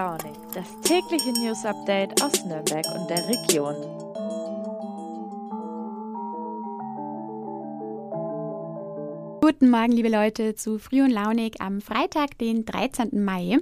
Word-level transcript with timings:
Launig, 0.00 0.32
das 0.54 0.64
tägliche 0.80 1.30
News 1.32 1.66
Update 1.66 2.22
aus 2.22 2.32
Nürnberg 2.46 2.86
und 2.96 3.10
der 3.10 3.28
Region. 3.28 3.99
Guten 9.60 9.72
Morgen, 9.72 9.92
liebe 9.92 10.08
Leute, 10.08 10.54
zu 10.54 10.78
Früh 10.78 11.02
und 11.02 11.10
Launig 11.10 11.60
am 11.60 11.82
Freitag, 11.82 12.38
den 12.38 12.64
13. 12.64 13.22
Mai. 13.22 13.58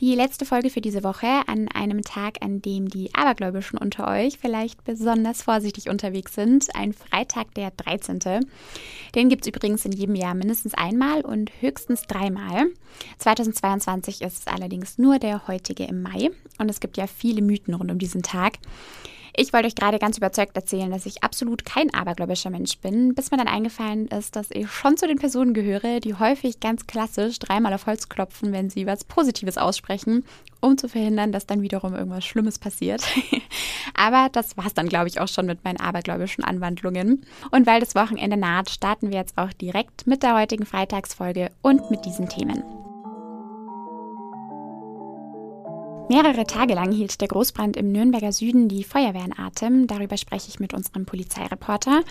Die 0.00 0.14
letzte 0.14 0.46
Folge 0.46 0.70
für 0.70 0.80
diese 0.80 1.04
Woche 1.04 1.26
an 1.46 1.68
einem 1.68 2.00
Tag, 2.00 2.38
an 2.40 2.62
dem 2.62 2.88
die 2.88 3.14
Abergläubischen 3.14 3.78
unter 3.78 4.08
euch 4.08 4.38
vielleicht 4.38 4.82
besonders 4.84 5.42
vorsichtig 5.42 5.90
unterwegs 5.90 6.34
sind. 6.34 6.74
Ein 6.74 6.94
Freitag, 6.94 7.52
der 7.52 7.70
13. 7.70 8.46
Den 9.14 9.28
gibt 9.28 9.42
es 9.42 9.48
übrigens 9.48 9.84
in 9.84 9.92
jedem 9.92 10.14
Jahr 10.14 10.32
mindestens 10.32 10.72
einmal 10.72 11.20
und 11.20 11.52
höchstens 11.60 12.06
dreimal. 12.06 12.68
2022 13.18 14.22
ist 14.22 14.38
es 14.38 14.46
allerdings 14.46 14.96
nur 14.96 15.18
der 15.18 15.46
heutige 15.48 15.84
im 15.84 16.00
Mai 16.00 16.30
und 16.58 16.70
es 16.70 16.80
gibt 16.80 16.96
ja 16.96 17.06
viele 17.06 17.42
Mythen 17.42 17.74
rund 17.74 17.90
um 17.90 17.98
diesen 17.98 18.22
Tag. 18.22 18.54
Ich 19.38 19.52
wollte 19.52 19.66
euch 19.66 19.74
gerade 19.74 19.98
ganz 19.98 20.16
überzeugt 20.16 20.56
erzählen, 20.56 20.90
dass 20.90 21.04
ich 21.04 21.22
absolut 21.22 21.66
kein 21.66 21.92
abergläubischer 21.92 22.48
Mensch 22.48 22.78
bin, 22.78 23.14
bis 23.14 23.30
mir 23.30 23.36
dann 23.36 23.48
eingefallen 23.48 24.08
ist, 24.08 24.34
dass 24.34 24.50
ich 24.50 24.70
schon 24.70 24.96
zu 24.96 25.06
den 25.06 25.18
Personen 25.18 25.52
gehöre, 25.52 26.00
die 26.00 26.14
häufig 26.14 26.58
ganz 26.58 26.86
klassisch 26.86 27.38
dreimal 27.38 27.74
auf 27.74 27.84
Holz 27.84 28.08
klopfen, 28.08 28.52
wenn 28.52 28.70
sie 28.70 28.86
was 28.86 29.04
Positives 29.04 29.58
aussprechen, 29.58 30.24
um 30.60 30.78
zu 30.78 30.88
verhindern, 30.88 31.32
dass 31.32 31.46
dann 31.46 31.60
wiederum 31.60 31.94
irgendwas 31.94 32.24
Schlimmes 32.24 32.58
passiert. 32.58 33.02
Aber 33.94 34.30
das 34.32 34.56
war 34.56 34.66
es 34.66 34.74
dann, 34.74 34.88
glaube 34.88 35.08
ich, 35.08 35.20
auch 35.20 35.28
schon 35.28 35.44
mit 35.44 35.64
meinen 35.64 35.80
abergläubischen 35.80 36.42
Anwandlungen. 36.42 37.26
Und 37.50 37.66
weil 37.66 37.80
das 37.80 37.94
Wochenende 37.94 38.38
naht, 38.38 38.70
starten 38.70 39.10
wir 39.10 39.18
jetzt 39.18 39.36
auch 39.36 39.52
direkt 39.52 40.06
mit 40.06 40.22
der 40.22 40.34
heutigen 40.34 40.64
Freitagsfolge 40.64 41.50
und 41.60 41.90
mit 41.90 42.06
diesen 42.06 42.30
Themen. 42.30 42.62
Mehrere 46.08 46.44
Tage 46.44 46.74
lang 46.74 46.92
hielt 46.92 47.20
der 47.20 47.26
Großbrand 47.26 47.76
im 47.76 47.90
Nürnberger 47.90 48.30
Süden 48.30 48.68
die 48.68 48.84
Feuerwehr 48.84 49.24
in 49.24 49.36
Atem. 49.36 49.88
Darüber 49.88 50.16
spreche 50.16 50.48
ich 50.48 50.60
mit 50.60 50.72
unserem 50.72 51.04
Polizeireporter. 51.04 52.02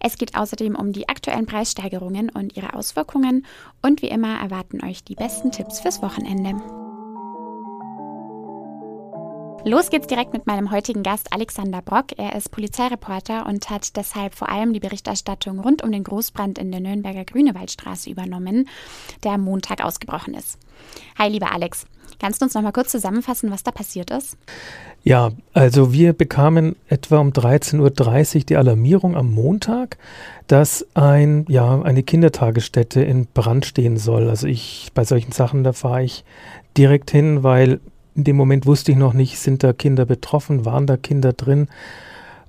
Es 0.00 0.16
geht 0.16 0.38
außerdem 0.38 0.74
um 0.74 0.92
die 0.92 1.10
aktuellen 1.10 1.44
Preissteigerungen 1.44 2.30
und 2.30 2.56
ihre 2.56 2.72
Auswirkungen. 2.72 3.44
Und 3.82 4.00
wie 4.00 4.08
immer 4.08 4.40
erwarten 4.40 4.82
euch 4.82 5.04
die 5.04 5.16
besten 5.16 5.52
Tipps 5.52 5.80
fürs 5.80 6.00
Wochenende. 6.00 6.62
Los 9.64 9.90
geht's 9.90 10.06
direkt 10.06 10.32
mit 10.32 10.46
meinem 10.46 10.70
heutigen 10.70 11.02
Gast 11.02 11.32
Alexander 11.32 11.82
Brock. 11.82 12.18
Er 12.18 12.34
ist 12.34 12.50
Polizeireporter 12.50 13.46
und 13.46 13.68
hat 13.68 13.96
deshalb 13.96 14.34
vor 14.34 14.48
allem 14.48 14.72
die 14.72 14.80
Berichterstattung 14.80 15.60
rund 15.60 15.84
um 15.84 15.92
den 15.92 16.04
Großbrand 16.04 16.58
in 16.58 16.72
der 16.72 16.80
Nürnberger 16.80 17.26
Grünewaldstraße 17.26 18.08
übernommen, 18.08 18.66
der 19.22 19.32
am 19.32 19.42
Montag 19.42 19.84
ausgebrochen 19.84 20.32
ist. 20.32 20.58
Hi, 21.18 21.28
lieber 21.28 21.52
Alex. 21.52 21.86
Kannst 22.22 22.40
du 22.40 22.44
uns 22.44 22.54
noch 22.54 22.62
mal 22.62 22.70
kurz 22.70 22.92
zusammenfassen, 22.92 23.50
was 23.50 23.64
da 23.64 23.72
passiert 23.72 24.12
ist? 24.12 24.36
Ja, 25.02 25.32
also 25.54 25.92
wir 25.92 26.12
bekamen 26.12 26.76
etwa 26.86 27.18
um 27.18 27.30
13.30 27.30 28.36
Uhr 28.36 28.44
die 28.44 28.56
Alarmierung 28.56 29.16
am 29.16 29.32
Montag, 29.32 29.98
dass 30.46 30.86
ein, 30.94 31.44
ja, 31.48 31.82
eine 31.82 32.04
Kindertagesstätte 32.04 33.02
in 33.02 33.26
Brand 33.26 33.66
stehen 33.66 33.96
soll. 33.96 34.30
Also 34.30 34.46
ich, 34.46 34.92
bei 34.94 35.02
solchen 35.02 35.32
Sachen, 35.32 35.64
da 35.64 35.72
fahre 35.72 36.04
ich 36.04 36.24
direkt 36.76 37.10
hin, 37.10 37.42
weil 37.42 37.80
in 38.14 38.22
dem 38.22 38.36
Moment 38.36 38.66
wusste 38.66 38.92
ich 38.92 38.98
noch 38.98 39.14
nicht, 39.14 39.40
sind 39.40 39.64
da 39.64 39.72
Kinder 39.72 40.04
betroffen, 40.04 40.64
waren 40.64 40.86
da 40.86 40.96
Kinder 40.96 41.32
drin 41.32 41.66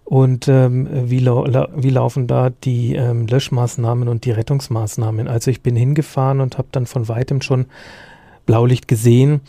und 0.05 0.47
ähm, 0.49 0.87
wie, 1.09 1.17
lau 1.17 1.45
wie, 1.75 1.89
laufen 1.89 2.27
da 2.27 2.51
die 2.51 2.93
ähm, 2.93 3.25
Löschmaßnahmen 3.25 4.07
und 4.07 4.25
die 4.25 4.31
Rettungsmaßnahmen. 4.31 5.27
Also 5.27 5.49
ich 5.49 5.61
bin 5.61 5.75
hingefahren 5.75 6.41
und 6.41 6.59
habe 6.59 6.67
dann 6.71 6.85
von 6.85 7.07
weitem 7.07 7.41
schon 7.41 7.65
Blaulicht 8.45 8.87
gesehen 8.87 9.41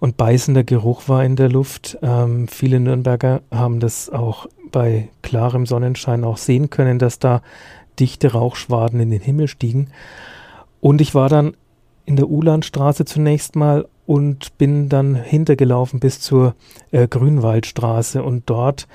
und 0.00 0.16
beißender 0.16 0.64
Geruch 0.64 1.08
war 1.08 1.24
in 1.24 1.36
der 1.36 1.48
Luft. 1.48 1.98
Ähm, 2.02 2.48
viele 2.48 2.80
Nürnberger 2.80 3.42
haben 3.50 3.80
das 3.80 4.10
auch 4.10 4.46
bei 4.70 5.08
klarem 5.22 5.66
Sonnenschein 5.66 6.24
auch 6.24 6.36
sehen 6.36 6.70
können, 6.70 6.98
dass 6.98 7.18
da 7.18 7.42
dichte 7.98 8.32
Rauchschwaden 8.32 9.00
in 9.00 9.10
den 9.10 9.20
Himmel 9.20 9.48
stiegen. 9.48 9.88
Und 10.80 11.00
ich 11.00 11.14
war 11.14 11.28
dann 11.28 11.56
in 12.04 12.16
der 12.16 12.28
Ulandstraße 12.28 13.04
zunächst 13.04 13.56
mal 13.56 13.86
und 14.06 14.56
bin 14.56 14.88
dann 14.88 15.14
hintergelaufen 15.14 16.00
bis 16.00 16.20
zur 16.20 16.54
äh, 16.90 17.06
Grünwaldstraße 17.06 18.22
und 18.22 18.44
dort 18.48 18.88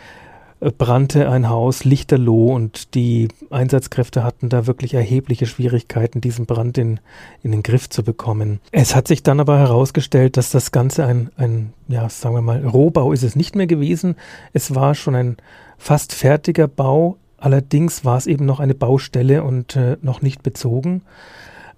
brannte 0.71 1.29
ein 1.29 1.49
Haus 1.49 1.83
lichterloh 1.83 2.53
und 2.53 2.95
die 2.95 3.27
Einsatzkräfte 3.49 4.23
hatten 4.23 4.49
da 4.49 4.67
wirklich 4.67 4.93
erhebliche 4.93 5.45
Schwierigkeiten, 5.45 6.21
diesen 6.21 6.45
Brand 6.45 6.77
in, 6.77 6.99
in 7.41 7.51
den 7.51 7.63
Griff 7.63 7.89
zu 7.89 8.03
bekommen. 8.03 8.59
Es 8.71 8.95
hat 8.95 9.07
sich 9.07 9.23
dann 9.23 9.39
aber 9.39 9.59
herausgestellt, 9.59 10.37
dass 10.37 10.51
das 10.51 10.71
Ganze 10.71 11.05
ein, 11.05 11.29
ein, 11.37 11.73
ja, 11.87 12.07
sagen 12.09 12.35
wir 12.35 12.41
mal, 12.41 12.65
Rohbau 12.65 13.11
ist 13.11 13.23
es 13.23 13.35
nicht 13.35 13.55
mehr 13.55 13.67
gewesen. 13.67 14.15
Es 14.53 14.73
war 14.75 14.95
schon 14.95 15.15
ein 15.15 15.37
fast 15.77 16.13
fertiger 16.13 16.67
Bau. 16.67 17.17
Allerdings 17.37 18.05
war 18.05 18.17
es 18.17 18.27
eben 18.27 18.45
noch 18.45 18.59
eine 18.59 18.73
Baustelle 18.73 19.43
und 19.43 19.75
äh, 19.75 19.97
noch 20.01 20.21
nicht 20.21 20.43
bezogen. 20.43 21.01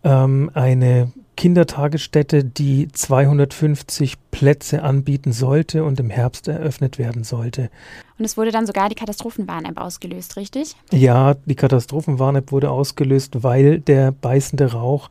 Ähm, 0.03 0.51
eine 0.53 1.11
Kindertagesstätte, 1.35 2.43
die 2.43 2.87
250 2.91 4.15
Plätze 4.31 4.83
anbieten 4.83 5.31
sollte 5.31 5.83
und 5.83 5.99
im 5.99 6.09
Herbst 6.09 6.47
eröffnet 6.47 6.97
werden 6.97 7.23
sollte. 7.23 7.69
Und 8.17 8.25
es 8.25 8.37
wurde 8.37 8.51
dann 8.51 8.65
sogar 8.65 8.89
die 8.89 8.95
Katastrophenwarn-App 8.95 9.77
ausgelöst, 9.77 10.37
richtig? 10.37 10.75
Ja, 10.91 11.35
die 11.45 11.55
Katastrophenwarn-App 11.55 12.51
wurde 12.51 12.71
ausgelöst, 12.71 13.43
weil 13.43 13.79
der 13.79 14.11
beißende 14.11 14.71
Rauch 14.71 15.09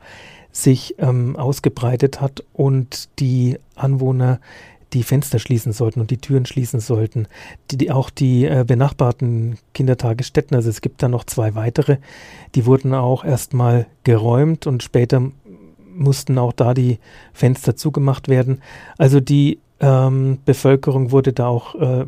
sich 0.51 0.95
ähm, 0.99 1.35
ausgebreitet 1.35 2.21
hat 2.21 2.43
und 2.53 3.09
die 3.19 3.59
Anwohner 3.75 4.39
die 4.95 5.03
Fenster 5.03 5.39
schließen 5.39 5.73
sollten 5.73 5.99
und 5.99 6.09
die 6.09 6.17
Türen 6.17 6.45
schließen 6.45 6.79
sollten. 6.79 7.27
Die, 7.69 7.77
die 7.77 7.91
auch 7.91 8.09
die 8.09 8.45
äh, 8.45 8.63
benachbarten 8.65 9.57
Kindertagesstätten, 9.73 10.55
also 10.55 10.69
es 10.69 10.81
gibt 10.81 11.03
da 11.03 11.09
noch 11.09 11.25
zwei 11.25 11.53
weitere, 11.53 11.97
die 12.55 12.65
wurden 12.65 12.93
auch 12.93 13.25
erstmal 13.25 13.87
geräumt 14.03 14.65
und 14.67 14.83
später 14.83 15.31
mussten 15.95 16.37
auch 16.37 16.53
da 16.53 16.73
die 16.73 16.99
Fenster 17.33 17.75
zugemacht 17.75 18.27
werden. 18.27 18.61
Also 18.97 19.19
die 19.19 19.59
ähm, 19.79 20.39
Bevölkerung 20.45 21.11
wurde 21.11 21.33
da 21.33 21.47
auch 21.47 21.75
äh, 21.75 22.05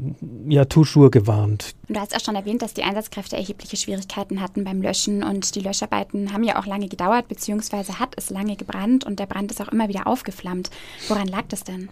ja 0.48 0.66
Tuschur 0.66 1.12
gewarnt. 1.12 1.76
Du 1.90 2.00
hast 2.00 2.16
auch 2.16 2.22
schon 2.22 2.36
erwähnt, 2.36 2.62
dass 2.62 2.74
die 2.74 2.84
Einsatzkräfte 2.84 3.36
erhebliche 3.36 3.76
Schwierigkeiten 3.76 4.42
hatten 4.42 4.64
beim 4.64 4.82
Löschen 4.82 5.24
und 5.24 5.54
die 5.56 5.60
Löscharbeiten 5.60 6.32
haben 6.34 6.44
ja 6.44 6.60
auch 6.60 6.66
lange 6.66 6.88
gedauert, 6.88 7.28
beziehungsweise 7.28 8.00
hat 8.00 8.14
es 8.16 8.30
lange 8.30 8.56
gebrannt 8.56 9.04
und 9.06 9.20
der 9.20 9.26
Brand 9.26 9.52
ist 9.52 9.62
auch 9.62 9.68
immer 9.68 9.90
wieder 9.90 10.08
aufgeflammt. 10.08 10.70
Woran 11.08 11.28
lag 11.28 11.44
das 11.50 11.64
denn? 11.64 11.90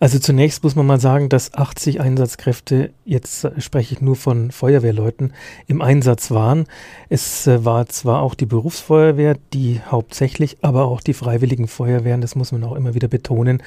Also 0.00 0.18
zunächst 0.18 0.64
muss 0.64 0.76
man 0.76 0.86
mal 0.86 1.00
sagen, 1.00 1.28
dass 1.28 1.54
80 1.54 2.00
Einsatzkräfte, 2.00 2.90
jetzt 3.04 3.48
spreche 3.58 3.94
ich 3.94 4.00
nur 4.00 4.16
von 4.16 4.50
Feuerwehrleuten, 4.50 5.32
im 5.66 5.80
Einsatz 5.80 6.30
waren. 6.30 6.66
Es 7.08 7.46
äh, 7.46 7.64
war 7.64 7.86
zwar 7.86 8.22
auch 8.22 8.34
die 8.34 8.46
Berufsfeuerwehr, 8.46 9.36
die 9.52 9.80
hauptsächlich, 9.88 10.58
aber 10.62 10.84
auch 10.86 11.00
die 11.00 11.14
freiwilligen 11.14 11.68
Feuerwehren, 11.68 12.20
das 12.20 12.34
muss 12.34 12.52
man 12.52 12.64
auch 12.64 12.74
immer 12.74 12.94
wieder 12.94 13.08
betonen, 13.08 13.62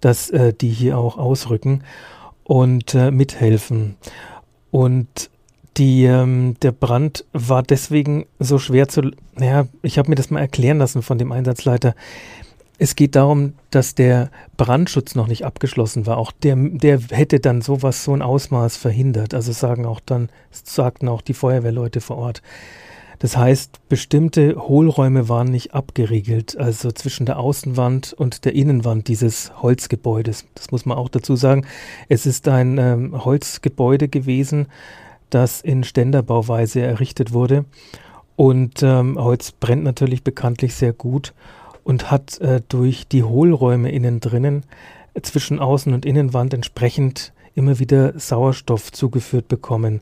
dass 0.00 0.30
äh, 0.30 0.52
die 0.52 0.70
hier 0.70 0.98
auch 0.98 1.18
ausrücken 1.18 1.82
und 2.44 2.94
äh, 2.94 3.10
mithelfen. 3.10 3.96
Und 4.70 5.30
die, 5.76 6.04
ähm, 6.04 6.56
der 6.62 6.72
Brand 6.72 7.24
war 7.32 7.62
deswegen 7.62 8.26
so 8.38 8.58
schwer 8.58 8.88
zu, 8.88 9.10
naja, 9.34 9.66
ich 9.82 9.98
habe 9.98 10.08
mir 10.08 10.14
das 10.14 10.30
mal 10.30 10.40
erklären 10.40 10.78
lassen 10.78 11.02
von 11.02 11.18
dem 11.18 11.32
Einsatzleiter. 11.32 11.94
Es 12.78 12.94
geht 12.94 13.16
darum, 13.16 13.54
dass 13.70 13.94
der 13.94 14.30
Brandschutz 14.56 15.14
noch 15.14 15.28
nicht 15.28 15.44
abgeschlossen 15.44 16.06
war. 16.06 16.18
Auch 16.18 16.32
der, 16.32 16.56
der 16.56 17.00
hätte 17.10 17.40
dann 17.40 17.62
sowas, 17.62 18.04
so 18.04 18.12
ein 18.12 18.22
Ausmaß 18.22 18.76
verhindert. 18.76 19.32
Also 19.32 19.52
sagen 19.52 19.86
auch 19.86 20.00
dann, 20.04 20.28
sagten 20.50 21.08
auch 21.08 21.22
die 21.22 21.34
Feuerwehrleute 21.34 22.00
vor 22.00 22.18
Ort. 22.18 22.42
Das 23.18 23.34
heißt, 23.34 23.88
bestimmte 23.88 24.56
Hohlräume 24.56 25.30
waren 25.30 25.50
nicht 25.50 25.72
abgeriegelt, 25.72 26.58
also 26.58 26.92
zwischen 26.92 27.24
der 27.24 27.38
Außenwand 27.38 28.12
und 28.12 28.44
der 28.44 28.54
Innenwand 28.54 29.08
dieses 29.08 29.52
Holzgebäudes. 29.62 30.44
Das 30.54 30.70
muss 30.70 30.84
man 30.84 30.98
auch 30.98 31.08
dazu 31.08 31.34
sagen. 31.34 31.66
Es 32.10 32.26
ist 32.26 32.46
ein 32.46 32.76
ähm, 32.76 33.24
Holzgebäude 33.24 34.08
gewesen, 34.08 34.66
das 35.30 35.62
in 35.62 35.82
Ständerbauweise 35.82 36.82
errichtet 36.82 37.32
wurde. 37.32 37.64
Und 38.36 38.82
ähm, 38.82 39.18
Holz 39.18 39.52
brennt 39.52 39.84
natürlich 39.84 40.22
bekanntlich 40.22 40.74
sehr 40.74 40.92
gut 40.92 41.32
und 41.86 42.10
hat 42.10 42.40
äh, 42.40 42.60
durch 42.68 43.06
die 43.06 43.22
Hohlräume 43.22 43.92
innen 43.92 44.18
drinnen 44.18 44.64
äh, 45.14 45.20
zwischen 45.20 45.60
Außen- 45.60 45.94
und 45.94 46.04
Innenwand 46.04 46.52
entsprechend 46.52 47.32
immer 47.54 47.78
wieder 47.78 48.18
Sauerstoff 48.18 48.90
zugeführt 48.90 49.46
bekommen. 49.46 50.00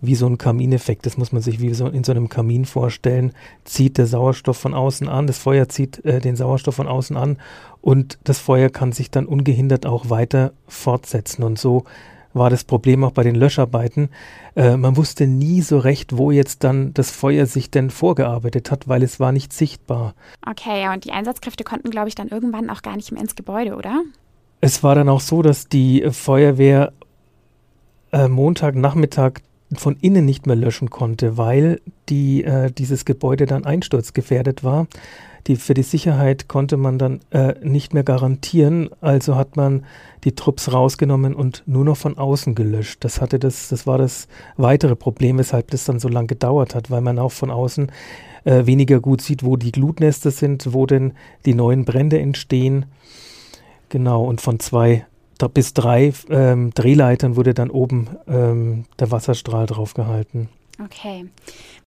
Wie 0.00 0.16
so 0.16 0.26
ein 0.26 0.38
Kamineffekt, 0.38 1.06
das 1.06 1.16
muss 1.16 1.30
man 1.30 1.40
sich 1.40 1.60
wie 1.60 1.72
so 1.72 1.86
in 1.86 2.02
so 2.02 2.10
einem 2.10 2.28
Kamin 2.28 2.64
vorstellen, 2.64 3.30
zieht 3.64 3.96
der 3.96 4.06
Sauerstoff 4.06 4.56
von 4.56 4.74
außen 4.74 5.08
an, 5.08 5.28
das 5.28 5.38
Feuer 5.38 5.68
zieht 5.68 6.04
äh, 6.04 6.18
den 6.18 6.34
Sauerstoff 6.34 6.74
von 6.74 6.88
außen 6.88 7.16
an 7.16 7.36
und 7.80 8.18
das 8.24 8.40
Feuer 8.40 8.68
kann 8.68 8.90
sich 8.90 9.12
dann 9.12 9.26
ungehindert 9.26 9.86
auch 9.86 10.10
weiter 10.10 10.52
fortsetzen. 10.66 11.44
Und 11.44 11.60
so 11.60 11.84
war 12.32 12.50
das 12.50 12.64
Problem 12.64 13.04
auch 13.04 13.12
bei 13.12 13.22
den 13.22 13.34
Löscharbeiten. 13.34 14.10
Äh, 14.54 14.76
man 14.76 14.96
wusste 14.96 15.26
nie 15.26 15.62
so 15.62 15.78
recht, 15.78 16.16
wo 16.16 16.30
jetzt 16.30 16.64
dann 16.64 16.94
das 16.94 17.10
Feuer 17.10 17.46
sich 17.46 17.70
denn 17.70 17.90
vorgearbeitet 17.90 18.70
hat, 18.70 18.88
weil 18.88 19.02
es 19.02 19.20
war 19.20 19.32
nicht 19.32 19.52
sichtbar. 19.52 20.14
Okay, 20.48 20.88
und 20.92 21.04
die 21.04 21.12
Einsatzkräfte 21.12 21.64
konnten, 21.64 21.90
glaube 21.90 22.08
ich, 22.08 22.14
dann 22.14 22.28
irgendwann 22.28 22.70
auch 22.70 22.82
gar 22.82 22.96
nicht 22.96 23.10
mehr 23.12 23.22
ins 23.22 23.34
Gebäude, 23.34 23.74
oder? 23.74 24.02
Es 24.60 24.82
war 24.82 24.94
dann 24.94 25.08
auch 25.08 25.20
so, 25.20 25.42
dass 25.42 25.68
die 25.68 26.06
Feuerwehr 26.10 26.92
äh, 28.12 28.28
Montagnachmittag 28.28 29.40
von 29.74 29.96
innen 30.00 30.24
nicht 30.24 30.46
mehr 30.46 30.56
löschen 30.56 30.90
konnte, 30.90 31.36
weil 31.36 31.80
die, 32.08 32.44
äh, 32.44 32.70
dieses 32.72 33.04
Gebäude 33.04 33.46
dann 33.46 33.64
einsturzgefährdet 33.64 34.64
war. 34.64 34.86
Die, 35.46 35.56
für 35.56 35.74
die 35.74 35.82
Sicherheit 35.82 36.48
konnte 36.48 36.76
man 36.76 36.98
dann 36.98 37.20
äh, 37.30 37.54
nicht 37.62 37.94
mehr 37.94 38.04
garantieren, 38.04 38.90
also 39.00 39.36
hat 39.36 39.56
man 39.56 39.84
die 40.24 40.34
Trupps 40.34 40.72
rausgenommen 40.72 41.34
und 41.34 41.62
nur 41.66 41.84
noch 41.84 41.96
von 41.96 42.18
außen 42.18 42.54
gelöscht. 42.54 43.04
Das 43.04 43.20
hatte 43.20 43.38
das, 43.38 43.68
das 43.68 43.86
war 43.86 43.98
das 43.98 44.28
weitere 44.56 44.96
Problem, 44.96 45.38
weshalb 45.38 45.70
das 45.70 45.84
dann 45.84 45.98
so 45.98 46.08
lange 46.08 46.28
gedauert 46.28 46.74
hat, 46.74 46.90
weil 46.90 47.00
man 47.00 47.18
auch 47.18 47.32
von 47.32 47.50
außen 47.50 47.90
äh, 48.44 48.66
weniger 48.66 49.00
gut 49.00 49.22
sieht, 49.22 49.44
wo 49.44 49.56
die 49.56 49.72
Glutnester 49.72 50.30
sind, 50.30 50.72
wo 50.72 50.86
denn 50.86 51.12
die 51.46 51.54
neuen 51.54 51.84
Brände 51.84 52.18
entstehen. 52.18 52.86
Genau, 53.88 54.24
und 54.24 54.40
von 54.40 54.60
zwei 54.60 55.06
bis 55.54 55.72
drei 55.72 56.12
ähm, 56.28 56.70
Drehleitern 56.74 57.34
wurde 57.34 57.54
dann 57.54 57.70
oben 57.70 58.08
ähm, 58.28 58.84
der 58.98 59.10
Wasserstrahl 59.10 59.66
draufgehalten. 59.66 60.50
Okay. 60.84 61.26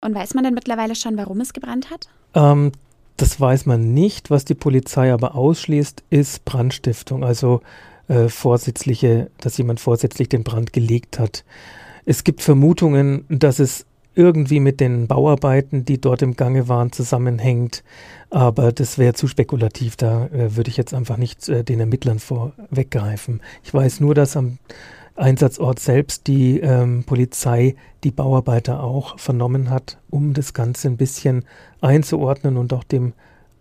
Und 0.05 0.15
weiß 0.15 0.35
man 0.35 0.45
denn 0.45 0.55
mittlerweile 0.55 0.95
schon, 0.95 1.17
warum 1.17 1.41
es 1.41 1.53
gebrannt 1.53 1.91
hat? 1.91 2.09
Ähm, 2.35 2.73
das 3.23 3.41
weiß 3.41 3.67
man 3.67 3.95
nicht. 3.95 4.31
Was 4.31 4.45
die 4.45 4.57
Polizei 4.57 5.13
aber 5.13 5.37
ausschließt, 5.37 6.03
ist 6.11 6.45
Brandstiftung, 6.45 7.23
also 7.23 7.61
äh, 8.09 8.29
vorsätzliche, 8.29 9.31
dass 9.39 9.57
jemand 9.59 9.79
vorsätzlich 9.79 10.29
den 10.29 10.43
Brand 10.43 10.73
gelegt 10.73 11.21
hat. 11.21 11.45
Es 12.05 12.25
gibt 12.25 12.43
Vermutungen, 12.43 13.25
dass 13.29 13.61
es 13.61 13.87
irgendwie 14.17 14.59
mit 14.59 14.81
den 14.81 15.07
Bauarbeiten, 15.07 15.85
die 15.85 16.01
dort 16.01 16.21
im 16.21 16.35
Gange 16.35 16.67
waren, 16.67 16.91
zusammenhängt. 16.91 17.85
Aber 18.29 18.73
das 18.73 18.99
wäre 18.99 19.15
zu 19.15 19.29
spekulativ. 19.29 19.95
Da 19.95 20.27
äh, 20.27 20.57
würde 20.57 20.71
ich 20.71 20.77
jetzt 20.77 20.93
einfach 20.93 21.17
nicht 21.17 21.49
äh, 21.49 21.63
den 21.63 21.79
Ermittlern 21.79 22.19
vorweggreifen. 22.19 23.41
Ich 23.63 23.73
weiß 23.73 24.01
nur, 24.01 24.17
dass 24.17 24.37
am 24.37 24.59
Einsatzort 25.15 25.79
selbst 25.79 26.27
die 26.27 26.61
ähm, 26.61 27.05
Polizei 27.05 27.77
die 28.05 28.11
Bauarbeiter 28.11 28.83
auch 28.83 29.19
vernommen 29.19 29.71
hat, 29.71 29.99
um 30.11 30.35
das 30.35 30.55
Ganze 30.55 30.89
ein 30.89 30.97
bisschen 30.97 31.45
einzuordnen 31.81 32.57
und 32.57 32.73
auch 32.73 32.85
dem, 32.85 33.13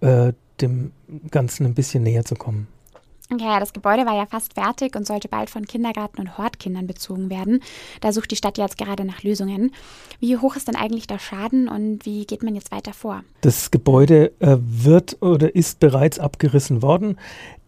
äh, 0.01 0.33
dem 0.61 0.91
Ganzen 1.29 1.65
ein 1.65 1.73
bisschen 1.73 2.03
näher 2.03 2.25
zu 2.25 2.35
kommen. 2.35 2.67
Ja, 3.39 3.61
das 3.61 3.71
Gebäude 3.71 4.05
war 4.05 4.15
ja 4.15 4.25
fast 4.25 4.55
fertig 4.55 4.95
und 4.95 5.07
sollte 5.07 5.29
bald 5.29 5.49
von 5.49 5.65
Kindergarten 5.65 6.19
und 6.19 6.37
Hortkindern 6.37 6.85
bezogen 6.85 7.29
werden. 7.29 7.61
Da 8.01 8.11
sucht 8.11 8.31
die 8.31 8.35
Stadt 8.35 8.57
jetzt 8.57 8.77
gerade 8.77 9.05
nach 9.05 9.23
Lösungen. 9.23 9.71
Wie 10.19 10.37
hoch 10.37 10.57
ist 10.57 10.67
denn 10.67 10.75
eigentlich 10.75 11.07
der 11.07 11.19
Schaden 11.19 11.69
und 11.69 12.05
wie 12.05 12.25
geht 12.25 12.43
man 12.43 12.55
jetzt 12.55 12.71
weiter 12.71 12.93
vor? 12.93 13.23
Das 13.39 13.71
Gebäude 13.71 14.33
äh, 14.39 14.57
wird 14.59 15.21
oder 15.21 15.55
ist 15.55 15.79
bereits 15.79 16.19
abgerissen 16.19 16.81
worden. 16.81 17.17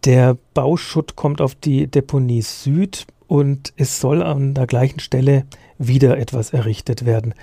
Der 0.04 0.36
Bauschutt 0.52 1.16
kommt 1.16 1.40
auf 1.40 1.54
die 1.54 1.86
Deponie 1.86 2.42
Süd 2.42 3.06
und 3.34 3.72
es 3.76 3.98
soll 3.98 4.22
an 4.22 4.54
der 4.54 4.68
gleichen 4.68 5.00
Stelle 5.00 5.44
wieder 5.76 6.18
etwas 6.18 6.52
errichtet 6.52 7.04
werden. 7.04 7.34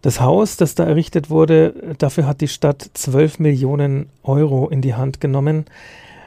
Das 0.00 0.20
Haus, 0.20 0.56
das 0.56 0.76
da 0.76 0.84
errichtet 0.84 1.30
wurde, 1.30 1.96
dafür 1.98 2.28
hat 2.28 2.40
die 2.40 2.46
Stadt 2.46 2.90
12 2.94 3.40
Millionen 3.40 4.08
Euro 4.22 4.68
in 4.68 4.82
die 4.82 4.94
Hand 4.94 5.20
genommen. 5.20 5.64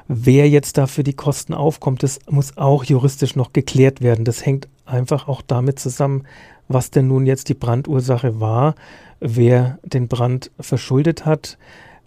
Wer 0.10 0.50
jetzt 0.50 0.78
dafür 0.78 1.06
die 1.06 1.14
Kosten 1.14 1.54
aufkommt, 1.54 2.04
das 2.04 2.20
muss 2.30 2.58
auch 2.58 2.84
juristisch 2.84 3.38
noch 3.38 3.54
geklärt 3.54 4.02
werden. 4.02 4.26
Das 4.26 4.46
hängt 4.46 4.68
einfach 4.86 5.30
auch 5.30 5.42
damit 5.42 5.80
zusammen, 5.80 6.26
was 6.68 6.92
denn 6.92 7.08
nun 7.08 7.26
jetzt 7.26 7.48
die 7.48 7.54
Brandursache 7.54 8.42
war, 8.42 8.76
wer 9.22 9.80
den 9.84 10.10
Brand 10.10 10.52
verschuldet 10.60 11.26
hat. 11.26 11.58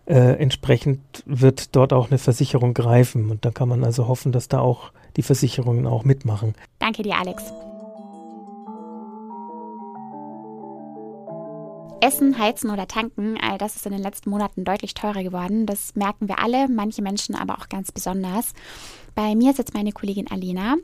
Äh, 0.04 0.34
entsprechend 0.34 1.00
wird 1.24 1.74
dort 1.74 1.94
auch 1.94 2.10
eine 2.10 2.18
Versicherung 2.18 2.74
greifen. 2.74 3.30
Und 3.30 3.46
da 3.46 3.50
kann 3.50 3.70
man 3.70 3.82
also 3.82 4.08
hoffen, 4.08 4.30
dass 4.30 4.48
da 4.48 4.58
auch 4.58 4.92
die 5.16 5.22
Versicherungen 5.22 5.86
auch 5.86 6.04
mitmachen. 6.04 6.54
Danke 6.78 7.02
dir, 7.02 7.16
Alex. 7.16 7.52
Essen, 12.02 12.36
Heizen 12.36 12.70
oder 12.70 12.88
Tanken, 12.88 13.38
all 13.40 13.58
das 13.58 13.76
ist 13.76 13.86
in 13.86 13.92
den 13.92 14.02
letzten 14.02 14.30
Monaten 14.30 14.64
deutlich 14.64 14.92
teurer 14.92 15.22
geworden. 15.22 15.66
Das 15.66 15.94
merken 15.94 16.26
wir 16.26 16.40
alle, 16.40 16.68
manche 16.68 17.00
Menschen 17.00 17.36
aber 17.36 17.58
auch 17.58 17.68
ganz 17.68 17.92
besonders. 17.92 18.54
Bei 19.14 19.36
mir 19.36 19.52
sitzt 19.52 19.74
meine 19.74 19.92
Kollegin 19.92 20.28
Alina. 20.28 20.76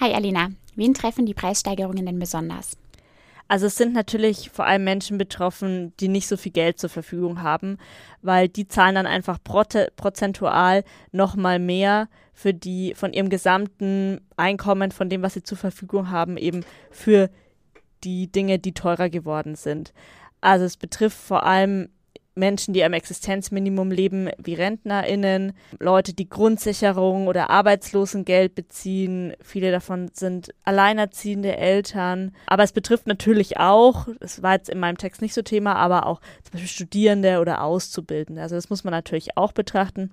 Hi 0.00 0.14
Alina, 0.14 0.48
wen 0.74 0.94
treffen 0.94 1.26
die 1.26 1.34
Preissteigerungen 1.34 2.06
denn 2.06 2.18
besonders? 2.18 2.78
Also 3.48 3.66
es 3.66 3.76
sind 3.76 3.92
natürlich 3.92 4.50
vor 4.50 4.66
allem 4.66 4.84
Menschen 4.84 5.18
betroffen, 5.18 5.92
die 6.00 6.08
nicht 6.08 6.26
so 6.26 6.36
viel 6.36 6.52
Geld 6.52 6.78
zur 6.80 6.90
Verfügung 6.90 7.42
haben, 7.42 7.78
weil 8.22 8.48
die 8.48 8.66
zahlen 8.66 8.96
dann 8.96 9.06
einfach 9.06 9.38
prozentual 9.42 10.82
nochmal 11.12 11.60
mehr 11.60 12.08
für 12.32 12.52
die 12.52 12.94
von 12.94 13.12
ihrem 13.12 13.28
gesamten 13.28 14.20
Einkommen, 14.36 14.90
von 14.90 15.08
dem, 15.08 15.22
was 15.22 15.34
sie 15.34 15.44
zur 15.44 15.58
Verfügung 15.58 16.10
haben, 16.10 16.36
eben 16.36 16.64
für 16.90 17.30
die 18.02 18.30
Dinge, 18.30 18.58
die 18.58 18.74
teurer 18.74 19.08
geworden 19.08 19.54
sind. 19.54 19.92
Also 20.40 20.64
es 20.64 20.76
betrifft 20.76 21.16
vor 21.16 21.44
allem 21.44 21.88
Menschen, 22.36 22.74
die 22.74 22.84
am 22.84 22.92
Existenzminimum 22.92 23.90
leben, 23.90 24.30
wie 24.38 24.54
RentnerInnen, 24.54 25.52
Leute, 25.80 26.12
die 26.12 26.28
Grundsicherung 26.28 27.26
oder 27.26 27.50
Arbeitslosengeld 27.50 28.54
beziehen. 28.54 29.34
Viele 29.42 29.70
davon 29.70 30.10
sind 30.12 30.54
alleinerziehende 30.64 31.56
Eltern. 31.56 32.32
Aber 32.46 32.62
es 32.62 32.72
betrifft 32.72 33.06
natürlich 33.06 33.58
auch, 33.58 34.06
das 34.20 34.42
war 34.42 34.52
jetzt 34.52 34.68
in 34.68 34.78
meinem 34.78 34.98
Text 34.98 35.22
nicht 35.22 35.34
so 35.34 35.42
Thema, 35.42 35.76
aber 35.76 36.06
auch 36.06 36.20
zum 36.42 36.52
Beispiel 36.52 36.68
Studierende 36.68 37.40
oder 37.40 37.62
Auszubildende. 37.62 38.42
Also 38.42 38.54
das 38.54 38.70
muss 38.70 38.84
man 38.84 38.92
natürlich 38.92 39.36
auch 39.36 39.52
betrachten. 39.52 40.10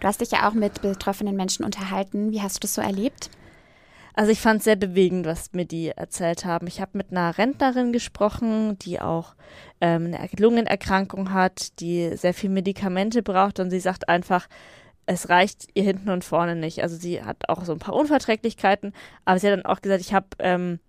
Du 0.00 0.06
hast 0.06 0.20
dich 0.20 0.30
ja 0.30 0.48
auch 0.48 0.54
mit 0.54 0.80
betroffenen 0.80 1.36
Menschen 1.36 1.64
unterhalten. 1.64 2.32
Wie 2.32 2.40
hast 2.40 2.56
du 2.56 2.60
das 2.60 2.74
so 2.74 2.80
erlebt? 2.80 3.30
Also 4.18 4.32
ich 4.32 4.40
fand 4.40 4.58
es 4.58 4.64
sehr 4.64 4.76
bewegend, 4.76 5.26
was 5.26 5.52
mir 5.52 5.66
die 5.66 5.88
erzählt 5.88 6.46
haben. 6.46 6.66
Ich 6.66 6.80
habe 6.80 6.96
mit 6.96 7.10
einer 7.10 7.36
Rentnerin 7.36 7.92
gesprochen, 7.92 8.78
die 8.78 8.98
auch 8.98 9.34
ähm, 9.82 10.06
eine 10.06 10.28
Lungenerkrankung 10.38 11.34
hat, 11.34 11.78
die 11.80 12.16
sehr 12.16 12.32
viel 12.32 12.48
Medikamente 12.48 13.22
braucht 13.22 13.60
und 13.60 13.68
sie 13.70 13.78
sagt 13.78 14.08
einfach, 14.08 14.48
es 15.04 15.28
reicht 15.28 15.68
ihr 15.74 15.82
hinten 15.82 16.08
und 16.08 16.24
vorne 16.24 16.56
nicht. 16.56 16.82
Also 16.82 16.96
sie 16.96 17.22
hat 17.22 17.50
auch 17.50 17.66
so 17.66 17.72
ein 17.72 17.78
paar 17.78 17.94
Unverträglichkeiten, 17.94 18.94
aber 19.26 19.38
sie 19.38 19.48
hat 19.48 19.58
dann 19.58 19.66
auch 19.66 19.82
gesagt, 19.82 20.00
ich 20.00 20.14
habe 20.14 20.28
ähm, 20.38 20.80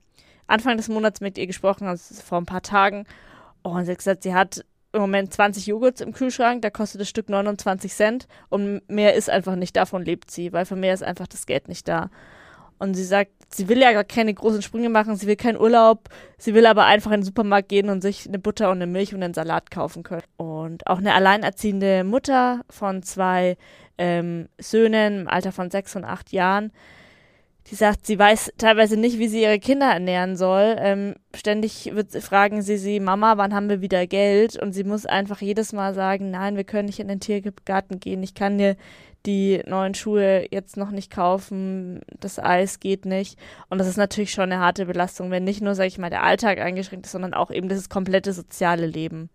Anfang 0.47 0.77
des 0.77 0.87
Monats 0.87 1.19
mit 1.19 1.37
ihr 1.37 1.47
gesprochen, 1.47 1.85
also 1.85 2.15
vor 2.15 2.37
ein 2.37 2.45
paar 2.45 2.61
Tagen, 2.61 3.05
und 3.61 3.83
sie 3.83 3.91
hat 3.91 3.97
gesagt, 3.97 4.23
sie 4.23 4.33
hat 4.33 4.63
im 4.93 5.01
Moment 5.01 5.33
20 5.33 5.67
Joghurts 5.67 5.99
im 5.99 6.13
Kühlschrank, 6.13 6.61
da 6.61 6.69
kostet 6.69 7.01
das 7.01 7.09
Stück 7.09 7.27
29 7.27 7.93
Cent 7.93 8.27
und 8.47 8.89
mehr 8.89 9.15
ist 9.15 9.29
einfach 9.29 9.57
nicht, 9.57 9.75
davon 9.75 10.05
lebt 10.05 10.31
sie, 10.31 10.53
weil 10.53 10.65
für 10.65 10.77
mehr 10.77 10.93
ist 10.93 11.03
einfach 11.03 11.27
das 11.27 11.45
Geld 11.45 11.67
nicht 11.67 11.89
da. 11.89 12.09
Und 12.79 12.93
sie 12.93 13.03
sagt, 13.03 13.31
sie 13.49 13.69
will 13.69 13.79
ja 13.79 13.91
gar 13.93 14.03
keine 14.03 14.33
großen 14.33 14.61
Sprünge 14.61 14.89
machen, 14.89 15.15
sie 15.15 15.27
will 15.27 15.35
keinen 15.35 15.59
Urlaub, 15.59 16.09
sie 16.37 16.53
will 16.53 16.65
aber 16.65 16.85
einfach 16.85 17.11
in 17.11 17.21
den 17.21 17.25
Supermarkt 17.25 17.69
gehen 17.69 17.89
und 17.89 18.01
sich 18.01 18.27
eine 18.27 18.39
Butter 18.39 18.69
und 18.69 18.77
eine 18.77 18.87
Milch 18.87 19.13
und 19.13 19.23
einen 19.23 19.33
Salat 19.33 19.71
kaufen 19.71 20.03
können. 20.03 20.23
Und 20.37 20.85
auch 20.87 20.99
eine 20.99 21.13
alleinerziehende 21.13 22.03
Mutter 22.03 22.61
von 22.69 23.03
zwei 23.03 23.57
ähm, 23.97 24.49
Söhnen 24.59 25.21
im 25.21 25.27
Alter 25.27 25.51
von 25.51 25.71
sechs 25.71 25.95
und 25.95 26.03
acht 26.03 26.31
Jahren, 26.31 26.71
die 27.69 27.75
sagt, 27.75 28.05
sie 28.05 28.17
weiß 28.17 28.53
teilweise 28.57 28.97
nicht, 28.97 29.19
wie 29.19 29.27
sie 29.27 29.41
ihre 29.41 29.59
Kinder 29.59 29.87
ernähren 29.87 30.37
soll. 30.37 30.75
Ähm, 30.79 31.15
ständig 31.35 31.93
wird, 31.93 32.11
fragen 32.23 32.61
sie 32.61 32.77
sie, 32.77 32.99
Mama, 32.99 33.37
wann 33.37 33.53
haben 33.53 33.69
wir 33.69 33.81
wieder 33.81 34.07
Geld? 34.07 34.61
Und 34.61 34.71
sie 34.73 34.85
muss 34.85 35.05
einfach 35.05 35.41
jedes 35.41 35.73
Mal 35.73 35.93
sagen, 35.93 36.31
nein, 36.31 36.55
wir 36.55 36.63
können 36.63 36.85
nicht 36.85 36.99
in 36.99 37.09
den 37.09 37.19
Tiergarten 37.19 37.99
gehen, 37.99 38.23
ich 38.23 38.33
kann 38.35 38.57
dir 38.57 38.77
die 39.25 39.61
neuen 39.65 39.93
Schuhe 39.93 40.47
jetzt 40.51 40.77
noch 40.77 40.91
nicht 40.91 41.11
kaufen, 41.11 41.99
das 42.21 42.39
Eis 42.39 42.79
geht 42.79 43.05
nicht. 43.05 43.37
Und 43.69 43.77
das 43.77 43.87
ist 43.87 43.97
natürlich 43.97 44.31
schon 44.31 44.45
eine 44.45 44.59
harte 44.59 44.85
Belastung, 44.85 45.31
wenn 45.31 45.43
nicht 45.43 45.61
nur, 45.61 45.75
sage 45.75 45.89
ich 45.89 45.97
mal, 45.97 46.09
der 46.09 46.23
Alltag 46.23 46.59
eingeschränkt 46.59 47.05
ist, 47.05 47.11
sondern 47.11 47.33
auch 47.33 47.51
eben 47.51 47.67
das 47.67 47.89
komplette 47.89 48.31
soziale 48.31 48.85
Leben. 48.85 49.29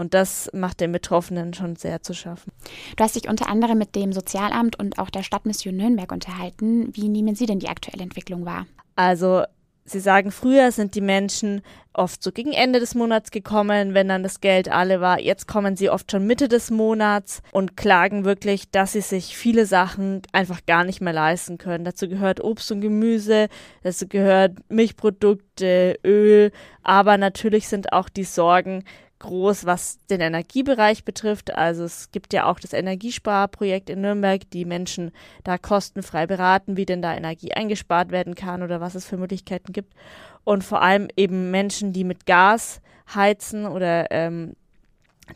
Und 0.00 0.14
das 0.14 0.48
macht 0.54 0.80
den 0.80 0.92
Betroffenen 0.92 1.52
schon 1.52 1.76
sehr 1.76 2.00
zu 2.00 2.14
schaffen. 2.14 2.52
Du 2.96 3.04
hast 3.04 3.16
dich 3.16 3.28
unter 3.28 3.50
anderem 3.50 3.76
mit 3.76 3.94
dem 3.94 4.14
Sozialamt 4.14 4.78
und 4.78 4.98
auch 4.98 5.10
der 5.10 5.22
Stadtmission 5.22 5.76
Nürnberg 5.76 6.10
unterhalten. 6.10 6.88
Wie 6.96 7.10
nehmen 7.10 7.34
Sie 7.34 7.44
denn 7.44 7.58
die 7.58 7.68
aktuelle 7.68 8.02
Entwicklung 8.02 8.46
wahr? 8.46 8.66
Also 8.96 9.42
Sie 9.84 10.00
sagen, 10.00 10.30
früher 10.30 10.72
sind 10.72 10.94
die 10.94 11.00
Menschen 11.00 11.62
oft 11.92 12.22
so 12.22 12.32
gegen 12.32 12.52
Ende 12.52 12.80
des 12.80 12.94
Monats 12.94 13.30
gekommen, 13.30 13.92
wenn 13.92 14.08
dann 14.08 14.22
das 14.22 14.40
Geld 14.40 14.70
alle 14.70 15.00
war. 15.00 15.20
Jetzt 15.20 15.48
kommen 15.48 15.76
sie 15.76 15.90
oft 15.90 16.12
schon 16.12 16.26
Mitte 16.26 16.48
des 16.48 16.70
Monats 16.70 17.42
und 17.50 17.76
klagen 17.76 18.24
wirklich, 18.24 18.70
dass 18.70 18.92
sie 18.92 19.00
sich 19.00 19.36
viele 19.36 19.66
Sachen 19.66 20.22
einfach 20.32 20.64
gar 20.64 20.84
nicht 20.84 21.00
mehr 21.00 21.12
leisten 21.12 21.58
können. 21.58 21.84
Dazu 21.84 22.08
gehört 22.08 22.40
Obst 22.42 22.70
und 22.70 22.82
Gemüse, 22.82 23.48
dazu 23.82 24.06
gehört 24.06 24.52
Milchprodukte, 24.68 25.98
Öl, 26.04 26.52
aber 26.84 27.18
natürlich 27.18 27.66
sind 27.66 27.92
auch 27.92 28.08
die 28.08 28.24
Sorgen, 28.24 28.84
groß, 29.20 29.64
was 29.64 29.98
den 30.10 30.20
Energiebereich 30.20 31.04
betrifft. 31.04 31.54
Also 31.54 31.84
es 31.84 32.10
gibt 32.10 32.32
ja 32.32 32.46
auch 32.46 32.58
das 32.58 32.72
Energiesparprojekt 32.72 33.88
in 33.88 34.00
Nürnberg, 34.00 34.50
die 34.50 34.64
Menschen 34.64 35.12
da 35.44 35.56
kostenfrei 35.56 36.26
beraten, 36.26 36.76
wie 36.76 36.86
denn 36.86 37.02
da 37.02 37.14
Energie 37.14 37.52
eingespart 37.52 38.10
werden 38.10 38.34
kann 38.34 38.62
oder 38.62 38.80
was 38.80 38.94
es 38.94 39.06
für 39.06 39.16
Möglichkeiten 39.16 39.72
gibt. 39.72 39.94
Und 40.42 40.64
vor 40.64 40.82
allem 40.82 41.08
eben 41.16 41.50
Menschen, 41.50 41.92
die 41.92 42.04
mit 42.04 42.26
Gas 42.26 42.80
heizen 43.14 43.66
oder 43.66 44.10
ähm, 44.10 44.54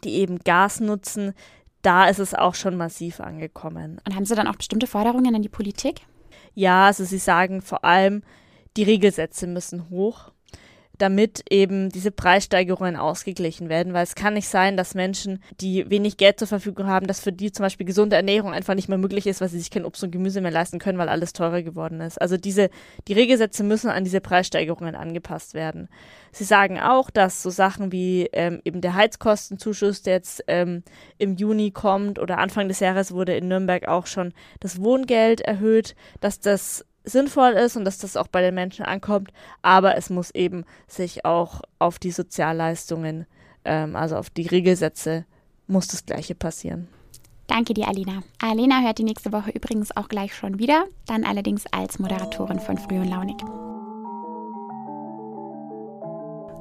die 0.02 0.14
eben 0.14 0.38
Gas 0.40 0.80
nutzen, 0.80 1.34
da 1.82 2.08
ist 2.08 2.18
es 2.18 2.34
auch 2.34 2.54
schon 2.54 2.76
massiv 2.76 3.20
angekommen. 3.20 4.00
Und 4.04 4.16
haben 4.16 4.24
Sie 4.24 4.34
dann 4.34 4.48
auch 4.48 4.56
bestimmte 4.56 4.86
Forderungen 4.86 5.34
an 5.36 5.42
die 5.42 5.48
Politik? 5.48 6.00
Ja, 6.54 6.86
also 6.86 7.04
sie 7.04 7.18
sagen 7.18 7.60
vor 7.60 7.84
allem, 7.84 8.22
die 8.76 8.84
Regelsätze 8.84 9.46
müssen 9.46 9.90
hoch 9.90 10.32
damit 10.98 11.44
eben 11.50 11.90
diese 11.90 12.10
Preissteigerungen 12.10 12.96
ausgeglichen 12.96 13.68
werden, 13.68 13.92
weil 13.92 14.04
es 14.04 14.14
kann 14.14 14.34
nicht 14.34 14.48
sein, 14.48 14.76
dass 14.76 14.94
Menschen, 14.94 15.42
die 15.60 15.88
wenig 15.90 16.16
Geld 16.16 16.38
zur 16.38 16.48
Verfügung 16.48 16.86
haben, 16.86 17.06
dass 17.06 17.20
für 17.20 17.32
die 17.32 17.52
zum 17.52 17.64
Beispiel 17.64 17.86
gesunde 17.86 18.16
Ernährung 18.16 18.52
einfach 18.52 18.74
nicht 18.74 18.88
mehr 18.88 18.98
möglich 18.98 19.26
ist, 19.26 19.40
weil 19.40 19.48
sie 19.48 19.58
sich 19.58 19.70
kein 19.70 19.84
Obst 19.84 20.04
und 20.04 20.10
Gemüse 20.10 20.40
mehr 20.40 20.50
leisten 20.50 20.78
können, 20.78 20.98
weil 20.98 21.08
alles 21.08 21.32
teurer 21.32 21.62
geworden 21.62 22.00
ist. 22.00 22.20
Also 22.20 22.36
diese, 22.36 22.70
die 23.08 23.12
Regelsätze 23.12 23.64
müssen 23.64 23.90
an 23.90 24.04
diese 24.04 24.20
Preissteigerungen 24.20 24.94
angepasst 24.94 25.54
werden. 25.54 25.88
Sie 26.32 26.44
sagen 26.44 26.80
auch, 26.80 27.10
dass 27.10 27.42
so 27.42 27.50
Sachen 27.50 27.92
wie 27.92 28.28
ähm, 28.32 28.60
eben 28.64 28.80
der 28.80 28.94
Heizkostenzuschuss, 28.94 30.02
der 30.02 30.14
jetzt 30.14 30.44
ähm, 30.46 30.82
im 31.18 31.36
Juni 31.36 31.70
kommt 31.70 32.18
oder 32.18 32.38
Anfang 32.38 32.68
des 32.68 32.80
Jahres 32.80 33.12
wurde 33.12 33.36
in 33.36 33.48
Nürnberg 33.48 33.88
auch 33.88 34.06
schon 34.06 34.32
das 34.60 34.80
Wohngeld 34.82 35.40
erhöht, 35.40 35.94
dass 36.20 36.40
das 36.40 36.84
sinnvoll 37.04 37.52
ist 37.52 37.76
und 37.76 37.84
dass 37.84 37.98
das 37.98 38.16
auch 38.16 38.28
bei 38.28 38.40
den 38.40 38.54
Menschen 38.54 38.84
ankommt, 38.84 39.30
aber 39.62 39.96
es 39.96 40.10
muss 40.10 40.30
eben 40.30 40.64
sich 40.88 41.24
auch 41.24 41.60
auf 41.78 41.98
die 41.98 42.10
Sozialleistungen, 42.10 43.26
ähm, 43.64 43.94
also 43.94 44.16
auf 44.16 44.30
die 44.30 44.46
Regelsätze, 44.46 45.24
muss 45.66 45.86
das 45.86 46.04
Gleiche 46.04 46.34
passieren. 46.34 46.88
Danke 47.46 47.74
dir, 47.74 47.88
Alina. 47.88 48.22
Alina 48.40 48.80
hört 48.80 48.98
die 48.98 49.04
nächste 49.04 49.32
Woche 49.32 49.50
übrigens 49.50 49.94
auch 49.96 50.08
gleich 50.08 50.34
schon 50.34 50.58
wieder, 50.58 50.86
dann 51.06 51.24
allerdings 51.24 51.66
als 51.72 51.98
Moderatorin 51.98 52.58
von 52.58 52.78
Früh 52.78 52.98
und 52.98 53.08
Launig. 53.08 53.36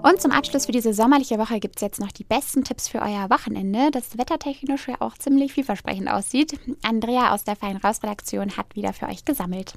Und 0.04 0.22
zum 0.22 0.32
Abschluss 0.32 0.66
für 0.66 0.74
diese 0.74 0.94
sommerliche 0.94 1.40
Woche 1.40 1.62
gibt 1.62 1.78
es 1.78 1.82
jetzt 1.82 2.02
noch 2.02 2.12
die 2.12 2.26
besten 2.26 2.66
Tipps 2.66 2.90
für 2.90 3.02
euer 3.02 3.30
Wochenende, 3.30 3.90
das 3.90 4.18
wettertechnisch 4.18 4.90
ja 4.90 4.96
auch 5.00 5.18
ziemlich 5.18 5.54
vielversprechend 5.54 6.10
aussieht. 6.10 6.60
Andrea 6.84 7.34
aus 7.34 7.46
der 7.46 7.56
Fein 7.56 7.78
Raus 7.78 8.04
Redaktion 8.04 8.58
hat 8.58 8.76
wieder 8.76 8.92
für 8.92 9.08
euch 9.08 9.24
gesammelt. 9.24 9.76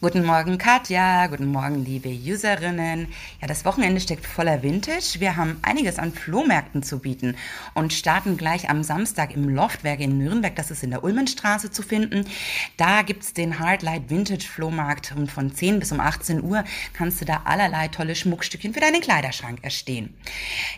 Guten 0.00 0.24
Morgen, 0.24 0.58
Katja. 0.58 1.26
Guten 1.26 1.46
Morgen, 1.46 1.84
liebe 1.84 2.08
Userinnen. 2.08 3.08
Ja, 3.40 3.48
das 3.48 3.64
Wochenende 3.64 4.00
steckt 4.00 4.24
voller 4.26 4.62
Vintage. 4.62 5.16
Wir 5.18 5.36
haben 5.36 5.58
einiges 5.62 5.98
an 5.98 6.12
Flohmärkten 6.12 6.84
zu 6.84 7.00
bieten 7.00 7.34
und 7.74 7.92
starten 7.92 8.36
gleich 8.36 8.70
am 8.70 8.84
Samstag 8.84 9.34
im 9.34 9.48
Loftwerk 9.48 9.98
in 9.98 10.16
Nürnberg. 10.16 10.54
Das 10.54 10.70
ist 10.70 10.84
in 10.84 10.90
der 10.90 11.02
Ulmenstraße 11.02 11.72
zu 11.72 11.82
finden. 11.82 12.26
Da 12.76 13.02
gibt's 13.02 13.32
den 13.32 13.58
Hardlight 13.58 14.08
Vintage 14.08 14.46
Flohmarkt 14.46 15.12
und 15.16 15.32
von 15.32 15.52
10 15.52 15.80
bis 15.80 15.90
um 15.90 15.98
18 15.98 16.44
Uhr 16.44 16.62
kannst 16.92 17.20
du 17.20 17.24
da 17.24 17.42
allerlei 17.44 17.88
tolle 17.88 18.14
Schmuckstückchen 18.14 18.74
für 18.74 18.80
deinen 18.80 19.00
Kleiderschrank 19.00 19.58
erstehen. 19.62 20.14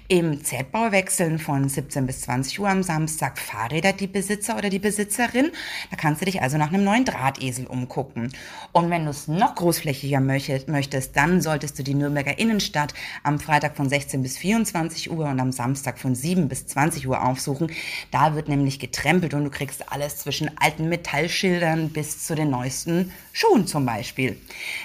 Im 0.08 0.42
Z-Bau 0.42 0.92
wechseln 0.92 1.38
von 1.38 1.68
17 1.68 2.06
bis 2.06 2.22
20 2.22 2.58
Uhr 2.58 2.70
am 2.70 2.82
Samstag 2.82 3.38
Fahrräder 3.38 3.92
die 3.92 4.06
Besitzer 4.06 4.56
oder 4.56 4.70
die 4.70 4.78
Besitzerin. 4.78 5.52
Da 5.90 5.96
kannst 5.98 6.22
du 6.22 6.24
dich 6.24 6.40
also 6.40 6.56
nach 6.56 6.72
einem 6.72 6.84
neuen 6.84 7.04
Drahtesel 7.04 7.66
umgucken. 7.66 8.32
Und 8.72 8.88
wenn 8.88 8.99
du 9.04 9.10
es 9.10 9.28
noch 9.28 9.54
großflächiger 9.54 10.20
möchtest, 10.20 11.16
dann 11.16 11.40
solltest 11.40 11.78
du 11.78 11.82
die 11.82 11.94
Nürnberger 11.94 12.38
Innenstadt 12.38 12.94
am 13.22 13.38
Freitag 13.38 13.76
von 13.76 13.88
16 13.88 14.22
bis 14.22 14.38
24 14.38 15.10
Uhr 15.10 15.26
und 15.26 15.40
am 15.40 15.52
Samstag 15.52 15.98
von 15.98 16.14
7 16.14 16.48
bis 16.48 16.66
20 16.66 17.06
Uhr 17.08 17.24
aufsuchen. 17.24 17.70
Da 18.10 18.34
wird 18.34 18.48
nämlich 18.48 18.78
getrempelt 18.78 19.34
und 19.34 19.44
du 19.44 19.50
kriegst 19.50 19.92
alles 19.92 20.18
zwischen 20.18 20.50
alten 20.58 20.88
Metallschildern 20.88 21.90
bis 21.90 22.24
zu 22.24 22.34
den 22.34 22.50
neuesten 22.50 23.12
Schuhen 23.32 23.66
zum 23.66 23.86
Beispiel. 23.86 24.36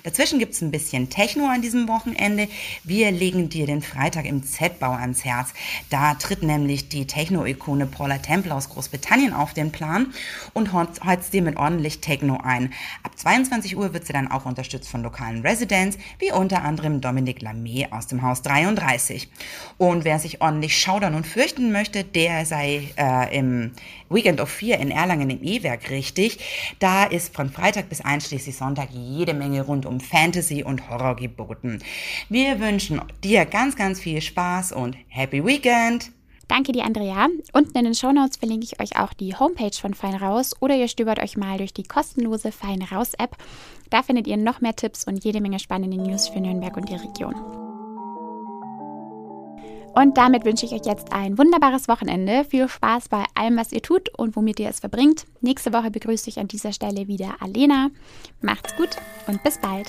Dazwischen 0.03 0.39
gibt 0.39 0.53
es 0.53 0.62
ein 0.62 0.72
bisschen 0.72 1.10
Techno 1.10 1.48
an 1.48 1.62
diesem 1.62 1.88
Wochenende. 1.88 2.48
Wir 2.84 3.12
legen 3.12 3.50
dir 3.50 3.65
den 3.65 3.81
Freitag 3.81 4.25
im 4.25 4.43
Z-Bau 4.43 4.91
ans 4.91 5.25
Herz. 5.25 5.53
Da 5.89 6.13
tritt 6.13 6.43
nämlich 6.43 6.89
die 6.89 7.07
Techno-Ikone 7.07 7.88
Paula 7.88 8.19
Temple 8.19 8.53
aus 8.53 8.69
Großbritannien 8.69 9.34
auf 9.34 9.53
den 9.53 9.72
Plan 9.72 10.13
und 10.53 10.72
heizt 10.74 11.34
dir 11.34 11.41
mit 11.41 11.57
ordentlich 11.57 12.01
Techno 12.01 12.39
ein. 12.43 12.72
Ab 13.03 13.17
22 13.17 13.75
Uhr 13.75 13.89
wird 13.96 14.06
sie 14.06 14.14
dann 14.14 14.30
auch 14.30 14.46
unterstützt 14.46 14.90
von 14.90 15.02
lokalen 15.02 15.42
Residents, 15.42 15.98
wie 16.20 16.32
unter 16.32 16.64
anderem 16.64 17.02
Dominik 17.02 17.40
Lamé 17.42 17.92
aus 17.92 18.06
dem 18.06 18.22
Haus 18.22 18.44
33. 18.44 19.28
Und 19.80 20.06
wer 20.06 20.20
sich 20.20 20.42
ordentlich 20.42 20.78
schaudern 20.80 21.16
und 21.16 21.25
fürchten 21.25 21.72
möchte, 21.72 22.04
der 22.04 22.46
sei 22.46 22.90
äh, 22.98 23.36
im 23.36 23.72
Weekend 24.10 24.40
of 24.40 24.50
Fear 24.50 24.80
in 24.80 24.92
Erlangen 24.92 25.32
im 25.32 25.42
E-Werk 25.42 25.90
richtig. 25.90 26.38
Da 26.80 27.06
ist 27.06 27.34
von 27.34 27.50
Freitag 27.50 27.90
bis 27.90 28.02
einschließlich 28.02 28.56
Sonntag 28.56 28.90
jede 28.92 29.34
Menge 29.34 29.64
rund 29.64 29.88
um 29.88 30.00
Fantasy 30.00 30.62
und 30.62 30.90
Horror 30.90 31.16
geboten. 31.16 31.80
Wir 32.30 32.60
wünschen 32.60 33.02
dir 33.24 33.46
ganz, 33.46 33.75
ganz 33.75 34.00
viel 34.00 34.22
Spaß 34.22 34.74
und 34.74 34.96
Happy 35.08 35.44
Weekend! 35.44 36.12
Danke 36.48 36.72
dir, 36.72 36.86
Andrea. 36.86 37.28
Unten 37.54 37.78
in 37.78 37.86
den 37.86 37.96
Shownotes 37.96 38.38
verlinke 38.38 38.66
ich 38.66 38.80
euch 38.80 39.00
auch 39.00 39.14
die 39.14 39.36
Homepage 39.36 39.75
von 39.80 39.94
Fein 39.94 40.16
Raus 40.16 40.56
oder 40.62 40.75
ihr 40.75 40.88
stöbert 40.88 41.20
euch 41.20 41.38
mal 41.38 41.58
durch 41.58 41.74
die 41.74 41.84
kostenlose 41.84 42.52
Fein 42.52 42.82
Raus 42.84 43.14
App. 43.18 43.36
Da 43.90 44.04
findet 44.04 44.28
ihr 44.28 44.38
noch 44.38 44.62
mehr 44.62 44.75
Tipps 44.75 45.06
und 45.06 45.24
jede 45.24 45.42
Menge 45.42 45.60
spannende 45.60 45.98
News 45.98 46.28
für 46.28 46.40
Nürnberg 46.40 46.75
und 46.78 46.90
die 46.90 46.96
Region. 46.96 47.36
Und 49.96 50.18
damit 50.18 50.44
wünsche 50.44 50.66
ich 50.66 50.74
euch 50.74 50.86
jetzt 50.86 51.14
ein 51.14 51.38
wunderbares 51.38 51.88
Wochenende. 51.88 52.44
Viel 52.44 52.68
Spaß 52.68 53.08
bei 53.08 53.24
allem, 53.34 53.56
was 53.58 53.72
ihr 53.72 53.82
tut 53.82 54.10
und 54.18 54.36
womit 54.36 54.60
ihr 54.60 54.70
es 54.70 54.82
verbringt. 54.82 55.25
Nächste 55.40 55.72
Woche 55.72 55.90
begrüße 55.90 56.30
ich 56.30 56.38
an 56.38 56.50
dieser 56.50 56.74
Stelle 56.74 57.08
wieder 57.08 57.36
Alena. 57.40 57.90
Macht's 58.42 58.75
gut 58.75 58.90
und 59.28 59.42
bis 59.44 59.58
bald. 59.58 59.88